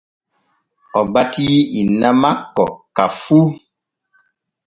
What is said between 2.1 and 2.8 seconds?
makko